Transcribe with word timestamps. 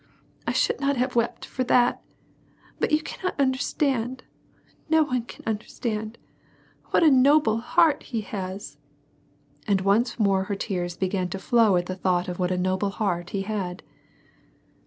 —I 0.47 0.51
should 0.51 0.81
not 0.81 0.97
have 0.97 1.15
wept 1.15 1.45
for 1.45 1.63
that— 1.65 2.01
but 2.79 2.89
you 2.91 3.03
cannot 3.03 3.39
understand— 3.39 4.23
No 4.89 5.03
one 5.03 5.25
can 5.25 5.43
understand— 5.45 6.17
what 6.89 7.03
a 7.03 7.11
noble 7.11 7.59
heart 7.59 8.01
he 8.01 8.21
has." 8.21 8.79
And 9.67 9.81
once 9.81 10.17
more 10.19 10.45
her 10.45 10.55
tears 10.55 10.97
began 10.97 11.29
to 11.29 11.37
flow 11.37 11.75
at 11.77 11.85
the 11.85 11.93
thought 11.95 12.27
of 12.27 12.39
what 12.39 12.49
a 12.49 12.57
noble 12.57 12.89
heart 12.89 13.29
he 13.29 13.43
had. 13.43 13.83